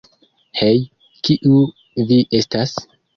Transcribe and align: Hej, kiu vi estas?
Hej, 0.61 0.79
kiu 1.27 1.59
vi 2.13 2.17
estas? 2.41 2.75